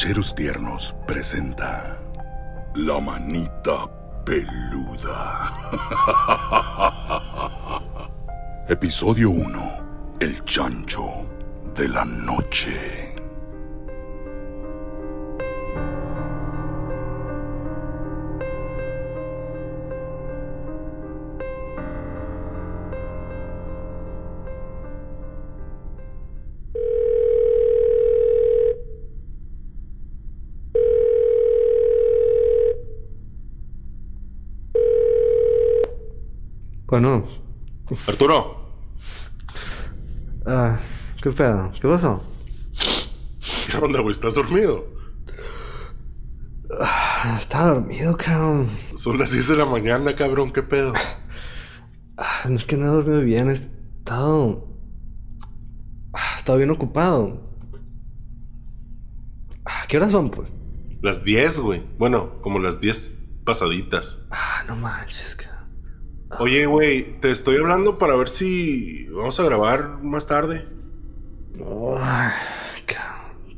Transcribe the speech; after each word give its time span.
Tiernos 0.00 0.94
presenta 1.06 1.98
La 2.74 2.98
Manita 2.98 3.86
Peluda. 4.24 5.52
Episodio 8.68 9.28
1. 9.28 10.16
El 10.20 10.42
chancho 10.46 11.26
de 11.74 11.86
la 11.86 12.06
noche. 12.06 13.09
Bueno, 37.00 37.26
Arturo, 38.06 38.74
ah, 40.44 40.78
¿qué 41.22 41.30
pedo? 41.30 41.72
¿Qué 41.80 41.88
pasó? 41.88 42.22
¿qué 43.70 43.76
onda, 43.78 44.00
güey? 44.00 44.12
¿Estás 44.12 44.34
dormido? 44.34 44.84
Ah, 46.78 47.36
Estaba 47.38 47.68
dormido, 47.68 48.14
cabrón. 48.18 48.68
Son 48.96 49.18
las 49.18 49.30
10 49.30 49.48
de 49.48 49.56
la 49.56 49.64
mañana, 49.64 50.14
cabrón, 50.14 50.50
¿qué 50.52 50.62
pedo? 50.62 50.92
Ah, 52.18 52.42
No 52.50 52.56
es 52.56 52.66
que 52.66 52.76
no 52.76 52.84
he 52.84 52.88
dormido 52.88 53.22
bien, 53.22 53.48
he 53.48 53.54
estado. 53.54 54.68
He 56.34 56.36
estado 56.36 56.58
bien 56.58 56.68
ocupado. 56.68 57.40
¿Qué 59.88 59.96
horas 59.96 60.12
son, 60.12 60.30
pues? 60.30 60.50
Las 61.00 61.24
10, 61.24 61.60
güey. 61.60 61.82
Bueno, 61.96 62.42
como 62.42 62.58
las 62.58 62.78
10 62.78 63.14
pasaditas. 63.46 64.18
Ah, 64.30 64.64
no 64.68 64.76
manches, 64.76 65.34
cabrón. 65.34 65.49
Oye, 66.38 66.66
güey, 66.66 67.20
te 67.20 67.30
estoy 67.30 67.56
hablando 67.56 67.98
para 67.98 68.14
ver 68.16 68.28
si 68.28 69.08
vamos 69.08 69.38
a 69.40 69.44
grabar 69.44 70.02
más 70.02 70.26
tarde. 70.26 70.66
Ay. 72.00 72.32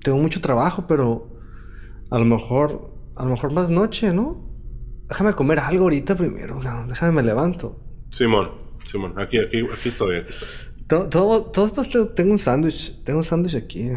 Tengo 0.02 0.18
mucho 0.18 0.40
trabajo, 0.40 0.86
pero 0.88 1.30
a 2.10 2.18
lo 2.18 2.24
mejor, 2.24 2.92
a 3.14 3.24
lo 3.24 3.30
mejor 3.30 3.52
más 3.52 3.70
noche, 3.70 4.12
¿no? 4.12 4.50
Déjame 5.08 5.32
comer 5.34 5.60
algo 5.60 5.84
ahorita 5.84 6.16
primero, 6.16 6.58
cabrón. 6.58 6.88
Déjame 6.88 7.12
me 7.12 7.22
levanto. 7.22 7.78
Simón, 8.10 8.50
Simón, 8.84 9.14
aquí, 9.16 9.38
aquí, 9.38 9.60
aquí 9.72 9.90
estoy, 9.90 10.16
aquí 10.16 10.30
estoy. 10.30 10.48
Todo, 10.88 11.08
todo, 11.08 11.42
todo 11.44 11.72
pues, 11.72 11.88
te- 11.88 12.04
tengo 12.06 12.32
un 12.32 12.38
sándwich. 12.38 13.02
Tengo 13.04 13.18
un 13.20 13.24
sándwich 13.24 13.54
aquí. 13.54 13.90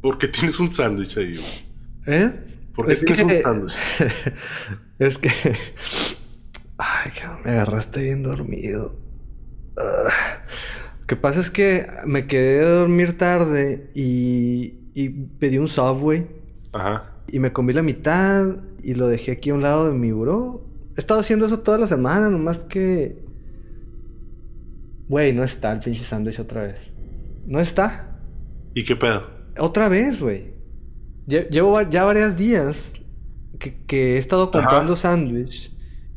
¿Por 0.00 0.18
qué 0.18 0.26
tienes 0.28 0.58
un 0.58 0.72
sándwich 0.72 1.16
ahí, 1.18 1.36
güey? 1.36 2.18
¿Eh? 2.18 2.32
¿Por 2.74 2.88
qué 2.88 2.96
tienes 2.96 3.22
un 3.22 3.42
sándwich? 3.42 3.74
es 4.98 5.18
que. 5.18 5.30
Ay, 6.84 7.12
cabrón, 7.20 7.42
me 7.44 7.50
agarraste 7.52 8.02
bien 8.02 8.22
dormido. 8.24 8.96
Ah. 9.76 10.08
Lo 11.00 11.06
que 11.06 11.14
pasa 11.16 11.38
es 11.40 11.50
que 11.50 11.86
me 12.06 12.26
quedé 12.26 12.64
a 12.64 12.68
dormir 12.68 13.16
tarde 13.16 13.90
y, 13.94 14.74
y 14.94 15.08
pedí 15.38 15.58
un 15.58 15.68
Subway 15.68 16.26
Ajá. 16.72 17.12
y 17.28 17.38
me 17.38 17.52
comí 17.52 17.72
la 17.72 17.82
mitad 17.82 18.56
y 18.82 18.94
lo 18.94 19.06
dejé 19.08 19.32
aquí 19.32 19.50
a 19.50 19.54
un 19.54 19.62
lado 19.62 19.90
de 19.92 19.96
mi 19.98 20.10
buró. 20.10 20.66
He 20.96 21.00
estado 21.00 21.20
haciendo 21.20 21.46
eso 21.46 21.60
toda 21.60 21.78
la 21.78 21.86
semana, 21.86 22.28
nomás 22.30 22.58
que. 22.64 23.22
Güey, 25.08 25.32
no 25.32 25.44
está 25.44 25.72
el 25.72 25.80
pinche 25.80 26.04
sándwich 26.04 26.40
otra 26.40 26.62
vez. 26.64 26.90
No 27.46 27.60
está. 27.60 28.18
¿Y 28.74 28.84
qué 28.84 28.96
pedo? 28.96 29.28
Otra 29.58 29.88
vez, 29.88 30.20
güey. 30.22 30.54
Lle- 31.26 31.48
Llevo 31.50 31.80
ya 31.82 32.04
varios 32.04 32.36
días 32.36 32.94
que, 33.58 33.84
que 33.84 34.14
he 34.14 34.18
estado 34.18 34.50
comprando 34.50 34.96
sándwich 34.96 35.70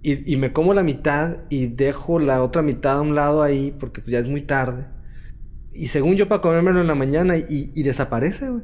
y, 0.06 0.34
y 0.34 0.38
me 0.38 0.54
como 0.54 0.74
la 0.74 0.84
mitad 0.84 1.40
y 1.50 1.68
dejo 1.68 2.20
la 2.20 2.44
otra 2.44 2.62
mitad 2.62 3.00
a 3.00 3.02
un 3.02 3.16
lado 3.16 3.42
ahí 3.42 3.76
porque 3.80 4.02
pues, 4.02 4.12
ya 4.12 4.20
es 4.20 4.28
muy 4.28 4.42
tarde. 4.42 4.88
Y 5.74 5.88
según 5.88 6.16
yo 6.16 6.28
para 6.30 6.42
comérmelo 6.42 6.80
en 6.80 6.88
la 6.88 6.96
mañana 6.96 7.38
y, 7.38 7.72
y 7.74 7.84
desaparece, 7.84 8.50
güey. 8.50 8.64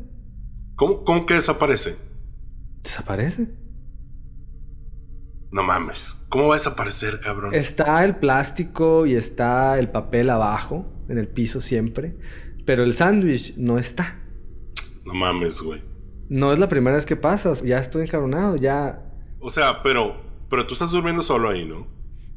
¿Cómo, 0.76 1.04
¿Cómo 1.04 1.26
que 1.26 1.34
desaparece? 1.34 1.96
Desaparece. 2.84 3.50
No 5.52 5.64
mames. 5.64 6.16
¿Cómo 6.30 6.48
va 6.48 6.56
a 6.56 6.58
desaparecer, 6.58 7.20
cabrón? 7.20 7.54
Está 7.54 8.06
el 8.06 8.16
plástico 8.16 9.06
y 9.06 9.16
está 9.16 9.78
el 9.80 9.90
papel 9.90 10.30
abajo, 10.30 10.86
en 11.10 11.18
el 11.18 11.28
piso 11.28 11.60
siempre. 11.60 12.16
Pero 12.66 12.84
el 12.84 12.94
sándwich 12.94 13.58
no 13.58 13.78
está. 13.78 14.20
No 15.06 15.14
mames, 15.14 15.62
güey. 15.62 15.84
No 16.30 16.54
es 16.54 16.60
la 16.60 16.70
primera 16.70 16.96
vez 16.96 17.06
que 17.06 17.18
pasa. 17.18 17.52
Ya 17.66 17.80
estoy 17.80 18.04
encabronado. 18.04 18.56
Ya. 18.56 19.04
O 19.40 19.50
sea, 19.50 19.84
pero, 19.84 20.31
pero 20.52 20.68
tú 20.68 20.74
estás 20.74 20.92
durmiendo 20.92 21.24
solo 21.24 21.50
ahí, 21.50 21.66
¿no? 21.66 21.88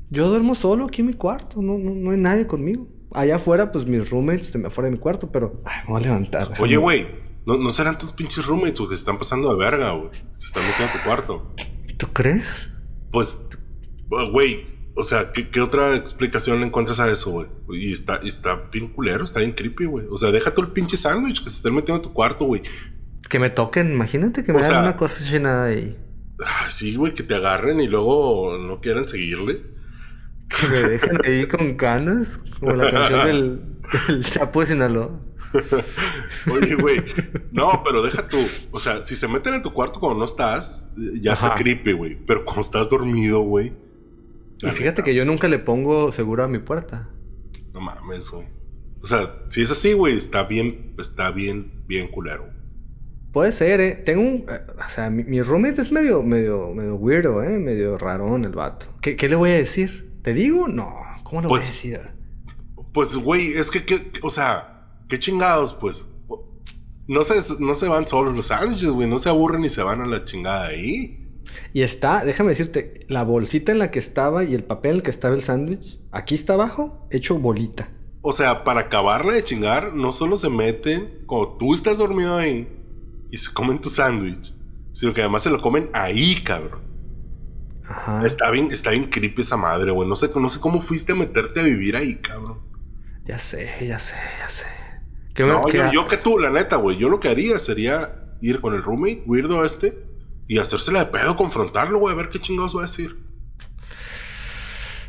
Yo 0.09 0.29
duermo 0.29 0.55
solo 0.55 0.85
aquí 0.85 1.01
en 1.01 1.09
mi 1.09 1.15
cuarto. 1.15 1.61
No, 1.61 1.77
no, 1.77 1.91
no 1.91 2.13
hay 2.13 2.17
nadie 2.17 2.47
conmigo. 2.47 2.89
Allá 3.13 3.37
afuera, 3.37 3.73
pues 3.73 3.85
mis 3.85 4.09
roommates 4.09 4.47
están 4.47 4.65
afuera 4.65 4.87
de 4.89 4.93
mi 4.93 4.99
cuarto, 5.01 5.31
pero. 5.33 5.61
Ay, 5.65 5.81
me 5.87 5.93
voy 5.93 6.01
a 6.01 6.05
levantar. 6.05 6.53
Oye, 6.61 6.77
güey, 6.77 7.07
¿no, 7.45 7.57
no 7.57 7.71
serán 7.71 7.99
tus 7.99 8.13
pinches 8.13 8.47
roommates 8.47 8.79
que 8.81 8.95
se 8.95 9.01
están 9.01 9.19
pasando 9.19 9.51
de 9.51 9.57
verga, 9.57 9.91
güey? 9.93 10.11
Se 10.37 10.47
están 10.47 10.63
metiendo 10.65 10.93
a 10.95 10.97
tu 10.97 11.05
cuarto. 11.05 11.55
¿Tú 11.97 12.07
crees? 12.13 12.73
Pues, 13.11 13.49
güey, 14.33 14.65
o 14.97 15.03
sea, 15.03 15.33
¿qué, 15.33 15.51
qué 15.51 15.61
otra 15.61 15.97
explicación 15.97 16.61
le 16.61 16.67
encuentras 16.67 17.01
a 17.01 17.11
eso, 17.11 17.33
güey? 17.33 17.49
Y 17.71 17.93
está, 17.93 18.21
y 18.23 18.29
está 18.29 18.69
bien 18.71 18.89
culero, 18.89 19.25
está 19.25 19.41
bien 19.41 19.53
creepy, 19.53 19.87
güey. 19.87 20.07
O 20.09 20.17
sea, 20.17 20.31
deja 20.31 20.53
todo 20.53 20.67
el 20.67 20.73
pinche 20.73 20.97
sándwich 20.97 21.43
que 21.43 21.51
se 21.51 21.57
estén 21.57 21.75
metiendo 21.75 22.01
a 22.01 22.03
tu 22.03 22.13
cuarto, 22.13 22.45
güey. 22.45 22.63
Que 23.29 23.41
me 23.41 23.51
toquen, 23.51 23.93
imagínate 23.93 24.45
que 24.45 24.53
me 24.53 24.61
hagan 24.61 24.83
una 24.83 24.97
cosa 24.97 25.25
llenada 25.25 25.67
ahí. 25.67 25.97
Ah, 26.45 26.69
sí, 26.71 26.97
güey, 26.97 27.15
que 27.15 27.23
te 27.23 27.35
agarren 27.35 27.81
y 27.81 27.89
luego 27.89 28.59
no 28.59 28.81
quieran 28.81 29.09
seguirle. 29.09 29.63
Que 30.49 30.69
me 30.69 30.83
dejen 30.83 31.19
ahí 31.25 31.47
con 31.49 31.75
canas. 31.75 32.39
Como 32.61 32.75
la 32.75 32.91
canción 32.91 33.27
del, 33.27 33.61
del 34.09 34.25
Chapo 34.25 34.61
de 34.61 34.67
Sinaloa. 34.67 35.21
Oye, 36.51 36.75
güey, 36.75 37.03
no, 37.53 37.83
pero 37.85 38.03
deja 38.03 38.29
tú. 38.29 38.39
O 38.71 38.81
sea, 38.81 39.03
si 39.03 39.17
se 39.17 39.29
meten 39.29 39.55
a 39.55 39.63
tu 39.63 39.73
cuarto 39.73 40.01
cuando 40.01 40.19
no 40.19 40.25
estás, 40.25 40.87
ya 41.21 41.33
está 41.33 41.55
creepy, 41.55 41.93
güey. 41.93 42.17
Pero 42.27 42.45
cuando 42.45 42.63
estás 42.63 42.91
dormido, 42.91 43.41
güey. 43.41 43.73
Y 44.63 44.71
fíjate 44.71 45.03
que 45.03 45.15
yo 45.15 45.25
nunca 45.25 45.49
le 45.49 45.59
pongo 45.59 46.13
seguro 46.13 46.45
a 46.45 46.49
mi 46.49 46.59
puerta. 46.59 47.09
No 47.73 47.81
mames, 47.81 48.31
güey. 48.31 48.47
O 49.03 49.07
sea, 49.07 49.35
si 49.49 49.63
es 49.63 49.71
así, 49.71 49.93
güey, 49.93 50.17
está 50.17 50.45
bien, 50.45 50.95
está 50.99 51.31
bien, 51.31 51.85
bien 51.87 52.09
culero. 52.09 52.49
Puede 53.35 53.53
ser, 53.53 53.81
¿eh? 53.83 53.93
Tengo 53.97 54.23
un... 54.23 54.47
eh, 54.49 54.61
O 54.87 54.91
sea, 54.91 55.11
mi, 55.11 55.25
mi 55.25 55.43
roommate 55.43 55.83
es 55.83 55.93
medio, 55.93 56.23
medio, 56.23 56.73
medio 56.73 56.95
weirdo, 56.95 57.43
¿eh? 57.43 57.59
Medio 57.59 57.99
rarón 57.99 58.45
el 58.47 58.53
vato. 58.53 58.87
¿Qué, 59.03 59.17
qué 59.17 59.29
le 59.29 59.35
voy 59.37 59.51
a 59.51 59.55
decir? 59.57 60.19
¿Te 60.23 60.33
digo? 60.33 60.69
No. 60.69 60.95
¿Cómo 61.25 61.43
le 61.43 61.49
Pues- 61.49 61.65
voy 61.65 61.69
a 61.95 61.99
decir? 61.99 62.15
Pues, 62.93 63.17
güey, 63.17 63.49
es 63.55 63.71
que, 63.71 63.85
que- 63.85 64.11
o 64.23 64.31
sea, 64.31 64.87
qué 65.09 65.19
chingados, 65.19 65.75
pues. 65.75 66.07
No 67.07 67.23
se, 67.23 67.35
no 67.63 67.75
se 67.75 67.89
van 67.89 68.09
solos 68.09 68.35
los 68.35 68.47
sándwiches, 68.47 68.89
güey. 68.89 69.07
No 69.09 69.19
se 69.19 69.29
aburren 69.29 69.65
y 69.65 69.69
se 69.69 69.83
van 69.83 70.01
a 70.01 70.07
la 70.07 70.25
chingada 70.25 70.69
ahí. 70.69 71.21
Y 71.73 71.83
está, 71.83 72.25
déjame 72.25 72.51
decirte, 72.51 73.01
la 73.09 73.25
bolsita 73.25 73.73
en 73.73 73.79
la 73.81 73.91
que 73.91 73.99
estaba 73.99 74.45
y 74.45 74.55
el 74.55 74.65
papel 74.65 74.93
en 74.93 74.97
el 74.99 75.03
que 75.03 75.11
estaba 75.11 75.35
el 75.35 75.43
sándwich, 75.43 76.01
aquí 76.13 76.35
está 76.35 76.55
abajo, 76.55 77.07
hecho 77.11 77.39
bolita. 77.39 77.91
O 78.23 78.33
sea, 78.33 78.65
para 78.65 78.83
acabarla 78.83 79.33
de 79.35 79.45
chingar, 79.45 79.93
no 79.95 80.13
solo 80.13 80.37
se 80.37 80.49
meten 80.49 81.25
cuando 81.27 81.57
tú 81.59 81.75
estás 81.75 81.99
dormido 81.99 82.37
ahí 82.39 82.69
y 83.31 83.39
se 83.39 83.53
comen 83.53 83.81
tu 83.81 83.89
sándwich, 83.91 84.55
sino 84.93 85.13
que 85.13 85.21
además 85.21 85.43
se 85.43 85.51
lo 85.51 85.61
comen 85.61 85.91
ahí, 85.93 86.43
cabrón. 86.43 86.83
Ajá. 87.87 88.25
Está 88.25 88.51
bien, 88.51 88.71
está 88.73 88.91
bien 88.91 89.05
creepy 89.05 89.43
esa 89.43 89.57
madre, 89.57 89.91
güey. 89.91 90.09
No 90.09 90.17
sé, 90.17 90.31
no 90.35 90.49
sé 90.49 90.59
cómo 90.61 90.81
fuiste 90.81 91.13
a 91.13 91.17
meterte 91.17 91.61
a 91.61 91.65
vivir 91.65 91.97
ahí, 91.97 92.17
cabrón. 92.17 92.61
Ya 93.25 93.39
sé, 93.39 93.71
ya 93.87 93.99
sé, 93.99 94.15
ya 94.39 94.49
sé. 94.49 94.65
¿Qué 95.35 95.45
me- 95.45 95.51
No, 95.51 95.69
yo, 95.69 95.91
yo 95.93 96.09
que 96.09 96.17
tú, 96.17 96.39
la 96.39 96.51
neta, 96.51 96.77
güey. 96.77 96.97
Yo 96.97 97.09
lo 97.09 97.21
que 97.21 97.29
haría 97.29 97.59
sería 97.59 98.37
ir 98.41 98.61
con 98.61 98.75
el 98.75 98.83
roommate, 98.83 99.23
weirdo 99.27 99.65
este, 99.65 100.07
y 100.47 100.59
hacérsela 100.59 101.01
de 101.01 101.07
pedo, 101.11 101.37
confrontarlo, 101.37 101.99
güey, 101.99 102.15
a 102.15 102.17
ver 102.17 102.29
qué 102.31 102.39
chingados 102.39 102.75
va 102.77 102.81
a 102.81 102.83
decir. 102.83 103.19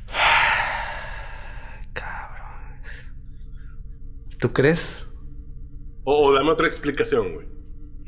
Cabrón. 1.93 2.81
¿Tú 4.39 4.51
crees? 4.53 5.05
O, 6.03 6.27
o 6.27 6.33
dame 6.33 6.49
otra 6.51 6.67
explicación, 6.67 7.33
güey. 7.33 7.47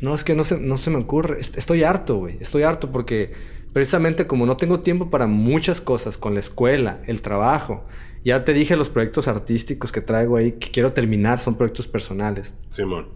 No, 0.01 0.13
es 0.13 0.23
que 0.23 0.35
no 0.35 0.43
se, 0.43 0.59
no 0.59 0.77
se 0.77 0.89
me 0.89 0.97
ocurre. 0.97 1.39
Est- 1.41 1.57
Estoy 1.57 1.83
harto, 1.83 2.17
güey. 2.17 2.37
Estoy 2.39 2.63
harto 2.63 2.91
porque 2.91 3.31
precisamente 3.73 4.27
como 4.27 4.45
no 4.45 4.57
tengo 4.57 4.79
tiempo 4.81 5.09
para 5.09 5.27
muchas 5.27 5.81
cosas 5.81 6.17
con 6.17 6.33
la 6.33 6.39
escuela, 6.39 7.01
el 7.07 7.21
trabajo. 7.21 7.85
Ya 8.23 8.43
te 8.45 8.53
dije 8.53 8.75
los 8.75 8.89
proyectos 8.89 9.27
artísticos 9.27 9.91
que 9.91 10.01
traigo 10.01 10.35
ahí 10.37 10.53
que 10.53 10.69
quiero 10.71 10.93
terminar, 10.93 11.39
son 11.39 11.55
proyectos 11.55 11.87
personales. 11.87 12.53
Simón. 12.69 13.09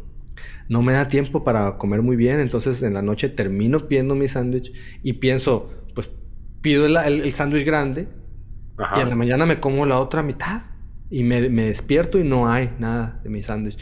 No 0.70 0.82
me 0.82 0.94
da 0.94 1.08
tiempo 1.08 1.44
para 1.44 1.78
comer 1.78 2.02
muy 2.02 2.16
bien, 2.16 2.40
entonces 2.40 2.82
en 2.84 2.94
la 2.94 3.02
noche 3.02 3.28
termino 3.30 3.88
pidiendo 3.88 4.16
mi 4.16 4.28
sándwich 4.28 4.72
y 5.04 5.14
pienso, 5.14 5.70
pues 5.94 6.10
pido 6.62 6.86
el, 6.86 6.96
el- 6.98 7.22
el 7.22 7.34
sándwich 7.34 7.66
grande 7.66 8.08
Ajá. 8.78 8.98
y 9.00 9.02
en 9.02 9.10
la 9.10 9.16
mañana 9.16 9.46
me 9.46 9.60
como 9.60 9.86
la 9.86 10.00
otra 10.00 10.24
mitad. 10.24 10.64
Y 11.10 11.24
me, 11.24 11.50
me 11.50 11.66
despierto 11.66 12.18
y 12.20 12.24
no 12.24 12.50
hay 12.50 12.72
nada 12.80 13.20
de 13.24 13.30
mi 13.30 13.44
sándwich. 13.44 13.78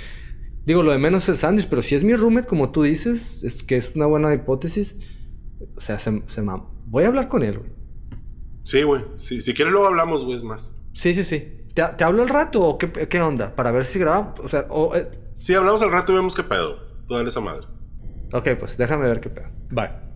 Digo, 0.70 0.84
lo 0.84 0.92
de 0.92 1.00
menos 1.00 1.24
es 1.24 1.30
el 1.30 1.38
sándwich, 1.38 1.68
pero 1.68 1.82
si 1.82 1.96
es 1.96 2.04
mi 2.04 2.16
roommate, 2.16 2.48
como 2.48 2.70
tú 2.70 2.84
dices, 2.84 3.44
es 3.44 3.64
que 3.64 3.76
es 3.76 3.96
una 3.96 4.06
buena 4.06 4.32
hipótesis. 4.36 4.98
O 5.76 5.82
sea, 5.82 5.98
se, 5.98 6.22
se 6.28 6.44
Voy 6.86 7.06
a 7.06 7.08
hablar 7.08 7.28
con 7.28 7.42
él, 7.42 7.58
güey. 7.58 7.72
Sí, 8.66 8.84
güey. 8.84 9.02
si 9.16 9.42
quieres 9.56 9.72
luego 9.72 9.88
hablamos, 9.88 10.24
güey, 10.24 10.38
es 10.38 10.44
más. 10.44 10.76
Sí, 10.94 11.16
sí, 11.16 11.24
sí. 11.24 11.66
¿Te, 11.74 11.82
¿Te, 11.98 12.04
hablo 12.04 12.22
al 12.22 12.30
rato 12.30 12.62
o 12.62 12.78
qué, 12.78 12.92
qué, 12.92 13.20
onda? 13.20 13.56
Para 13.56 13.72
ver 13.72 13.84
si 13.84 13.98
grabamos. 13.98 14.40
O 14.42 14.48
sea, 14.48 14.68
o, 14.70 14.96
eh. 14.96 15.10
Sí, 15.40 15.56
hablamos 15.56 15.82
al 15.82 15.92
rato 15.92 16.12
y 16.12 16.16
vemos 16.18 16.36
qué 16.36 16.44
pedo. 16.44 16.78
Tú 17.08 17.16
dale 17.16 17.30
esa 17.30 17.42
madre. 17.42 17.66
Ok, 18.32 18.50
pues 18.60 18.78
déjame 18.78 19.08
ver 19.08 19.22
qué 19.22 19.32
pedo. 19.32 19.48
Bye. 19.72 20.09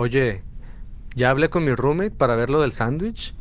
Oye, 0.00 0.44
ya 1.16 1.30
hablé 1.30 1.50
con 1.50 1.64
mi 1.64 1.74
roommate 1.74 2.12
para 2.12 2.36
ver 2.36 2.50
lo 2.50 2.60
del 2.62 2.72
sándwich 2.72 3.36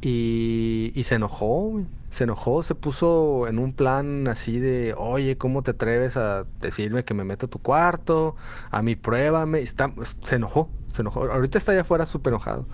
y, 0.00 0.92
y 0.94 1.04
se 1.04 1.16
enojó, 1.16 1.86
se 2.10 2.24
enojó, 2.24 2.62
se 2.64 2.74
puso 2.76 3.48
en 3.48 3.58
un 3.60 3.74
plan 3.74 4.28
así 4.28 4.60
de, 4.60 4.94
oye, 4.98 5.38
¿cómo 5.38 5.62
te 5.62 5.72
atreves 5.72 6.16
a 6.18 6.48
decirme 6.60 7.04
que 7.04 7.14
me 7.14 7.24
meto 7.24 7.46
a 7.46 7.50
tu 7.50 7.60
cuarto? 7.60 8.36
A 8.70 8.82
mí 8.82 8.96
pruébame. 8.96 9.60
Está, 9.60 9.94
se 10.24 10.36
enojó, 10.36 10.70
se 10.92 11.02
enojó. 11.02 11.24
Ahorita 11.32 11.58
está 11.58 11.72
allá 11.72 11.82
afuera 11.82 12.06
súper 12.06 12.32
enojado. 12.32 12.68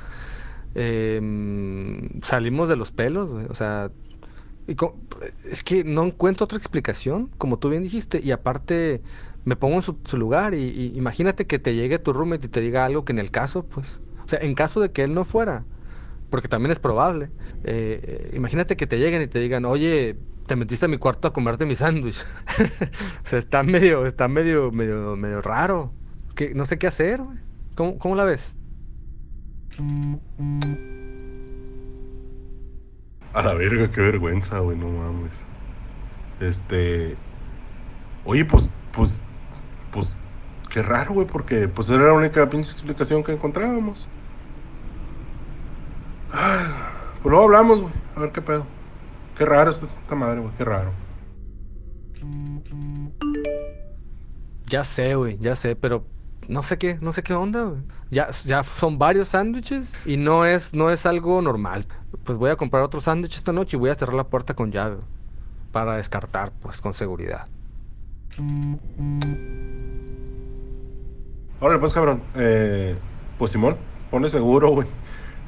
Em, 0.75 2.21
salimos 2.23 2.69
de 2.69 2.77
los 2.77 2.93
pelos, 2.93 3.31
o 3.51 3.55
sea, 3.55 3.93
es 5.45 5.63
que 5.65 5.85
no 5.85 6.05
encuentro 6.05 6.45
otra 6.45 6.59
explicación, 6.59 7.31
como 7.39 7.59
tú 7.59 7.69
bien 7.69 7.83
dijiste, 7.83 8.21
y 8.23 8.31
aparte 8.33 9.03
me 9.45 9.57
pongo 9.57 9.77
en 9.77 9.83
su, 9.83 10.17
lugar 10.17 10.55
y, 10.55 10.93
imagínate 10.97 11.47
que 11.47 11.59
te 11.59 11.75
llegue 11.75 11.99
tu 11.99 12.13
roommate 12.13 12.47
y 12.47 12.49
te 12.49 12.61
diga 12.61 12.85
algo 12.85 13.05
que 13.05 13.13
en 13.13 13.19
el 13.19 13.31
caso, 13.31 13.65
pues, 13.65 14.01
o 14.25 14.29
sea, 14.29 14.39
en 14.41 14.55
caso 14.55 14.81
de 14.81 14.91
que 14.91 15.03
él 15.03 15.15
no 15.15 15.25
fuera, 15.25 15.65
porque 16.31 16.49
también 16.49 16.71
es 16.73 16.79
probable, 16.79 17.31
eh, 17.65 18.33
imagínate 18.35 18.77
que 18.77 18.87
te 18.87 18.99
lleguen 18.99 19.23
y 19.23 19.27
te 19.27 19.41
digan, 19.41 19.65
oye, 19.65 20.17
te 20.47 20.57
metiste 20.57 20.87
a 20.87 20.89
mi 20.89 20.99
cuarto 20.99 21.29
a 21.29 21.33
comerte 21.33 21.67
mi 21.67 21.77
sándwich. 21.77 22.19
o 23.25 23.27
sea, 23.27 23.39
está 23.39 23.63
medio, 23.63 24.07
está 24.07 24.29
medio, 24.29 24.71
medio, 24.73 25.17
medio 25.17 25.41
raro. 25.41 25.93
Que, 26.35 26.55
no 26.55 26.67
sé 26.67 26.77
qué 26.79 26.87
hacer. 26.87 27.21
¿Cómo, 27.77 27.99
¿Cómo 27.99 28.15
la 28.15 28.25
ves? 28.25 28.55
A 33.33 33.43
la 33.43 33.55
verga, 33.55 33.91
qué 33.91 34.01
vergüenza, 34.03 34.59
güey, 34.59 34.77
no 34.77 34.89
mames. 34.89 35.47
Este. 36.41 37.17
Oye, 38.27 38.45
pues 38.45 38.69
pues 38.95 39.21
qué 40.75 40.83
raro, 40.83 41.15
güey, 41.15 41.25
porque 41.25 41.69
pues 41.69 41.89
era 41.89 42.07
la 42.07 42.15
única 42.15 42.51
pinche 42.51 42.73
explicación 42.73 43.23
que 43.23 43.31
encontrábamos. 43.31 44.09
Pues 46.33 47.31
luego 47.31 47.45
hablamos, 47.45 47.81
güey, 47.81 47.93
a 48.17 48.21
ver 48.21 48.33
qué 48.33 48.43
pedo. 48.43 48.67
Qué 49.39 49.47
raro 49.47 49.71
esta 49.71 50.15
madre, 50.17 50.41
güey, 50.41 50.53
qué 50.59 50.65
raro. 50.65 50.91
Ya 54.67 54.83
sé, 54.83 55.15
güey, 55.15 55.39
ya 55.39 55.55
sé, 55.55 55.77
pero 55.77 56.05
no 56.49 56.65
sé 56.65 56.77
qué, 56.77 56.99
no 57.01 57.13
sé 57.13 57.23
qué 57.23 57.35
onda, 57.35 57.63
güey. 57.63 57.81
Ya, 58.11 58.31
ya 58.45 58.65
son 58.65 58.99
varios 58.99 59.29
sándwiches 59.29 59.97
y 60.05 60.17
no 60.17 60.45
es, 60.45 60.75
no 60.75 60.91
es 60.91 61.07
algo 61.07 61.41
normal. 61.41 61.87
Pues 62.25 62.37
voy 62.37 62.51
a 62.51 62.57
comprar 62.57 62.83
otro 62.83 63.01
sándwich 63.01 63.37
esta 63.37 63.53
noche 63.53 63.77
y 63.77 63.81
voy 63.81 63.91
a 63.91 63.95
cerrar 63.95 64.17
la 64.17 64.25
puerta 64.25 64.55
con 64.55 64.73
llave. 64.73 64.97
Para 65.71 65.99
descartar, 65.99 66.51
pues, 66.61 66.81
con 66.81 66.95
seguridad. 66.95 67.47
Órale, 71.61 71.81
pues, 71.81 71.93
cabrón. 71.93 72.23
Eh, 72.35 72.97
pues, 73.39 73.51
Simón, 73.51 73.77
pone 74.11 74.29
seguro, 74.29 74.71
güey. 74.71 74.89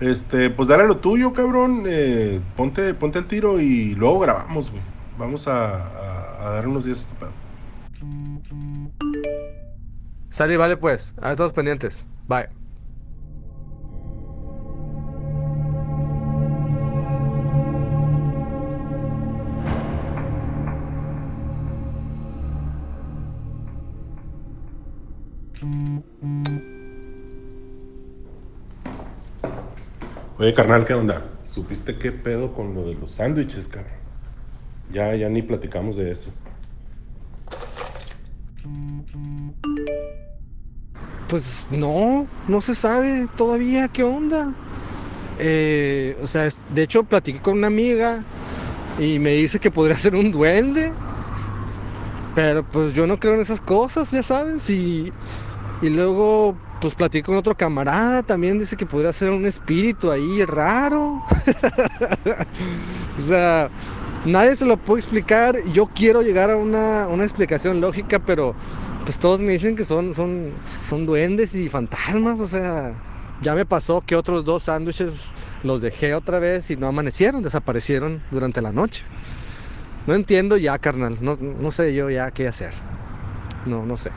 Este, 0.01 0.51
pues 0.51 0.69
dale 0.69 0.87
lo 0.87 0.99
tuyo, 0.99 1.33
cabrón. 1.33 1.85
Eh, 1.87 2.41
ponte, 2.57 2.93
ponte 2.95 3.19
el 3.19 3.27
tiro 3.27 3.61
y 3.61 3.95
luego 3.95 4.21
grabamos, 4.21 4.71
güey. 4.71 4.83
Vamos 5.19 5.49
a, 5.49 5.53
dar 6.39 6.69
unos 6.69 6.85
días 6.85 6.99
a 6.99 7.01
este 7.01 7.15
pedo. 7.17 7.33
Sale, 10.29 10.57
vale, 10.57 10.77
pues. 10.77 11.15
A 11.23 11.35
todos 11.35 11.53
pendientes. 11.53 12.05
Bye. 12.29 12.66
Oye, 30.39 30.53
carnal, 30.53 30.85
¿qué 30.85 30.93
onda? 30.93 31.25
¿Supiste 31.45 31.97
qué 31.97 32.13
pedo 32.13 32.53
con 32.53 32.75
lo 32.75 32.83
de 32.83 32.95
los 32.95 33.09
sándwiches, 33.11 33.69
cabrón? 33.69 33.95
Ya, 34.93 35.15
ya 35.15 35.31
ni 35.31 35.41
platicamos 35.41 35.97
de 35.97 36.11
eso. 36.11 36.31
Pues 41.29 41.67
no, 41.71 42.27
no 42.49 42.61
se 42.61 42.75
sabe 42.75 43.27
todavía 43.35 43.89
qué 43.89 44.05
onda. 44.05 44.53
Eh, 45.39 46.19
o 46.23 46.27
sea, 46.27 46.51
de 46.75 46.83
hecho 46.83 47.05
platiqué 47.05 47.41
con 47.41 47.57
una 47.57 47.69
amiga 47.69 48.23
y 48.99 49.19
me 49.19 49.31
dice 49.31 49.59
que 49.59 49.71
podría 49.71 49.99
ser 49.99 50.15
un 50.15 50.33
duende. 50.33 50.93
Pero 52.35 52.63
pues 52.63 52.93
yo 52.93 53.07
no 53.07 53.19
creo 53.19 53.37
en 53.37 53.41
esas 53.41 53.63
cosas, 53.63 54.11
ya 54.11 54.23
sabes. 54.23 54.69
Y, 54.69 55.11
y 55.81 55.89
luego 55.89 56.59
pues 56.81 56.95
platiqué 56.95 57.23
con 57.23 57.37
otro 57.37 57.55
camarada, 57.55 58.23
también 58.23 58.59
dice 58.59 58.77
que 58.77 58.87
podría 58.87 59.13
ser 59.13 59.31
un 59.31 59.47
espíritu 59.47 60.11
ahí 60.11 60.45
raro. 60.45 61.23
o 63.19 63.23
sea, 63.23 63.71
nadie 64.25 64.57
se 64.57 64.67
lo 64.67 64.77
puede 64.77 65.01
explicar. 65.01 65.57
Yo 65.73 65.87
quiero 65.87 66.23
llegar 66.23 66.51
a 66.51 66.57
una, 66.57 67.07
explicación 67.23 67.81
lógica, 67.81 68.19
pero 68.19 68.55
pues 69.05 69.19
todos 69.19 69.41
me 69.41 69.53
dicen 69.53 69.77
que 69.77 69.85
son, 69.85 70.15
son, 70.15 70.53
son 70.65 71.07
duendes 71.07 71.55
y 71.55 71.69
fantasmas, 71.69 72.41
o 72.41 72.49
sea, 72.49 72.93
ya 73.41 73.55
me 73.55 73.65
pasó 73.65 74.01
que 74.01 74.17
otros 74.17 74.45
dos 74.45 74.65
sándwiches 74.65 75.33
los 75.63 75.81
dejé 75.81 76.15
otra 76.15 76.39
vez 76.41 76.71
y 76.71 76.77
no 76.77 76.89
amanecieron, 76.89 77.43
desaparecieron 77.43 78.23
durante 78.31 78.61
la 78.61 78.73
noche. 78.73 79.05
No 80.07 80.15
entiendo 80.15 80.57
ya, 80.57 80.79
carnal, 80.79 81.19
no, 81.21 81.37
no 81.37 81.71
sé 81.71 81.95
yo 81.95 82.11
ya 82.11 82.31
qué 82.31 82.49
hacer. 82.49 82.73
No, 83.65 83.85
no 83.85 83.97
sé. 83.97 84.11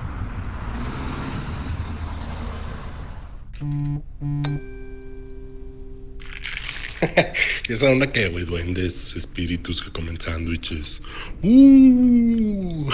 Esa 7.70 7.90
onda 7.90 8.12
que, 8.12 8.28
güey, 8.30 8.46
duendes, 8.46 9.16
espíritus 9.16 9.82
que 9.82 9.92
comen 9.92 10.20
sándwiches. 10.20 11.02
Uh. 11.44 12.90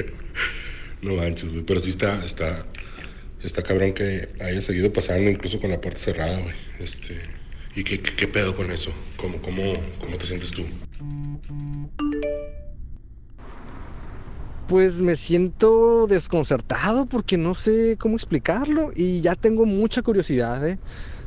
no 1.02 1.14
manches, 1.14 1.50
güey. 1.50 1.64
Pero 1.64 1.80
sí 1.80 1.90
está, 1.90 2.24
está, 2.24 2.66
está 3.42 3.62
cabrón 3.62 3.92
que 3.92 4.28
haya 4.40 4.60
seguido 4.60 4.92
pasando, 4.92 5.30
incluso 5.30 5.60
con 5.60 5.70
la 5.70 5.80
puerta 5.80 6.00
cerrada, 6.00 6.40
güey. 6.40 6.54
Este. 6.78 7.20
¿Y 7.74 7.84
qué, 7.84 8.00
qué, 8.00 8.26
pedo 8.26 8.56
con 8.56 8.72
eso? 8.72 8.92
¿Cómo, 9.16 9.40
cómo, 9.42 9.74
¿Cómo 10.00 10.18
te 10.18 10.26
sientes 10.26 10.50
tú? 10.50 10.66
Pues 14.70 15.02
me 15.02 15.16
siento 15.16 16.06
desconcertado 16.06 17.04
porque 17.06 17.36
no 17.36 17.54
sé 17.54 17.96
cómo 17.98 18.14
explicarlo 18.14 18.92
y 18.94 19.20
ya 19.20 19.34
tengo 19.34 19.66
mucha 19.66 20.00
curiosidad. 20.00 20.64
¿eh? 20.64 20.78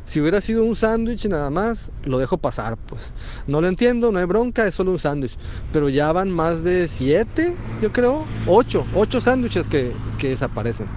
Si 0.05 0.21
hubiera 0.21 0.39
sido 0.39 0.63
un 0.63 0.77
sándwich 0.77 1.25
nada 1.27 1.50
más, 1.50 1.91
lo 2.05 2.19
dejo 2.19 2.38
pasar, 2.38 2.77
pues. 2.77 3.12
No 3.45 3.59
lo 3.59 3.67
entiendo, 3.67 4.13
no 4.13 4.19
hay 4.19 4.23
bronca, 4.23 4.65
es 4.65 4.75
solo 4.75 4.91
un 4.91 5.00
sándwich. 5.00 5.38
Pero 5.73 5.89
ya 5.89 6.13
van 6.13 6.31
más 6.31 6.63
de 6.63 6.88
siete, 6.88 7.57
yo 7.81 7.91
creo. 7.91 8.23
Ocho, 8.47 8.85
ocho 8.95 9.19
sándwiches 9.19 9.67
que, 9.67 9.93
desaparecen. 10.21 10.88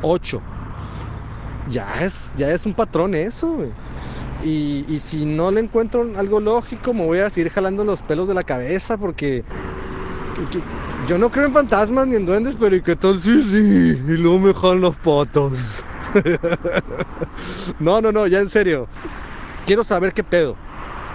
Ocho. 0.00 0.40
Ya 1.66 2.04
es, 2.04 2.34
ya 2.36 2.52
es 2.52 2.66
un 2.66 2.74
patrón 2.74 3.16
eso, 3.16 3.64
Y, 4.44 4.84
y 4.86 5.00
si 5.00 5.24
no 5.24 5.50
le 5.50 5.60
encuentro 5.60 6.02
algo 6.16 6.38
lógico, 6.38 6.94
me 6.94 7.04
voy 7.04 7.18
a 7.18 7.30
seguir 7.30 7.50
jalando 7.50 7.84
los 7.84 8.00
pelos 8.00 8.28
de 8.28 8.34
la 8.34 8.44
cabeza 8.44 8.96
porque 8.96 9.44
yo 11.08 11.18
no 11.18 11.30
creo 11.30 11.46
en 11.46 11.52
fantasmas 11.52 12.06
ni 12.06 12.16
en 12.16 12.26
duendes, 12.26 12.56
pero 12.58 12.76
¿y 12.76 12.82
qué 12.82 12.96
tal 12.96 13.18
sí, 13.18 13.42
sí? 13.42 13.56
Y 13.56 14.16
luego 14.16 14.38
me 14.38 14.54
jalan 14.54 14.80
los 14.80 14.96
patos. 14.96 15.84
no, 17.80 18.00
no, 18.00 18.12
no, 18.12 18.26
ya 18.26 18.40
en 18.40 18.48
serio. 18.48 18.88
Quiero 19.66 19.84
saber 19.84 20.12
qué 20.12 20.24
pedo. 20.24 20.56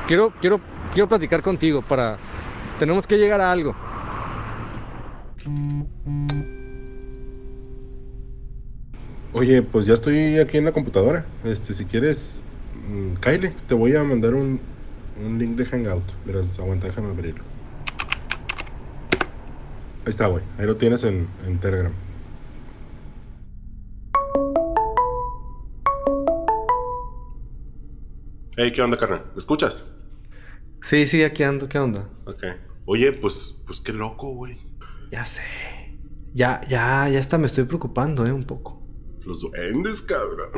Quiero, 0.07 0.33
quiero, 0.41 0.59
quiero 0.93 1.07
platicar 1.07 1.41
contigo 1.41 1.81
para. 1.81 2.17
Tenemos 2.79 3.07
que 3.07 3.17
llegar 3.17 3.41
a 3.41 3.51
algo. 3.51 3.75
Oye, 9.33 9.61
pues 9.61 9.85
ya 9.85 9.93
estoy 9.93 10.39
aquí 10.39 10.57
en 10.57 10.65
la 10.65 10.71
computadora. 10.71 11.25
Este, 11.43 11.73
si 11.73 11.85
quieres, 11.85 12.41
mm, 12.89 13.15
Kyle, 13.15 13.53
te 13.67 13.75
voy 13.75 13.95
a 13.95 14.03
mandar 14.03 14.33
un, 14.33 14.59
un 15.23 15.37
link 15.37 15.57
de 15.57 15.65
Hangout. 15.65 16.03
Verás, 16.25 16.57
aguanta, 16.59 16.87
déjame 16.87 17.09
abrirlo. 17.09 17.54
Ahí 20.05 20.11
está, 20.11 20.27
güey. 20.27 20.43
Ahí 20.59 20.67
lo 20.67 20.77
tienes 20.77 21.03
en, 21.03 21.27
en 21.47 21.59
Telegram. 21.59 21.91
Hey, 28.55 28.71
¿qué 28.71 28.83
onda, 28.83 28.97
carnal? 28.97 29.25
¿Me 29.33 29.39
escuchas? 29.39 29.83
Sí, 30.83 31.07
sí, 31.07 31.23
aquí 31.23 31.41
ando, 31.41 31.67
¿qué 31.67 31.79
onda? 31.79 32.07
Ok. 32.25 32.43
Oye, 32.85 33.13
pues, 33.13 33.63
pues 33.65 33.81
qué 33.81 33.93
loco, 33.93 34.29
güey. 34.35 34.59
Ya 35.11 35.25
sé. 35.25 35.41
Ya, 36.35 36.61
ya, 36.69 37.09
ya 37.09 37.19
hasta 37.19 37.39
me 37.39 37.47
estoy 37.47 37.63
preocupando, 37.63 38.27
eh, 38.27 38.31
un 38.31 38.43
poco. 38.43 38.87
Los 39.25 39.41
duendes, 39.41 40.03
cabrón. 40.03 40.51